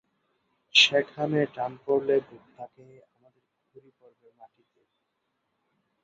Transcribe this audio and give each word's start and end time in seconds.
সেখানে 0.73 1.39
টান 1.55 1.71
পড়লে 1.85 2.15
গোঁত্তা 2.27 2.65
খেয়ে 2.73 2.97
আমাদের 3.07 3.43
ঘুড়ি 3.65 3.91
পড়বে 3.99 4.27
মাটিতে। 4.39 4.81